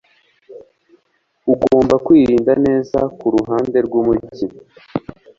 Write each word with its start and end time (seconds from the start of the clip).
Ugomba 1.53 1.95
kwirinda 2.05 2.53
neza 2.65 2.99
kuruhande 3.17 3.77
rwumujyi 3.85 4.47